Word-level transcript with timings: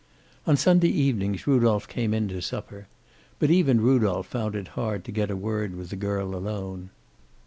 On 0.47 0.57
Sunday 0.57 0.89
evenings 0.89 1.45
Rudolph 1.45 1.87
came 1.87 2.11
in 2.11 2.27
to 2.29 2.41
supper. 2.41 2.87
But 3.37 3.51
even 3.51 3.79
Rudolph 3.79 4.25
found 4.25 4.55
it 4.55 4.69
hard 4.69 5.05
to 5.05 5.11
get 5.11 5.29
a 5.29 5.35
word 5.35 5.75
with 5.75 5.91
the 5.91 5.95
girl 5.95 6.35
alone. 6.35 6.89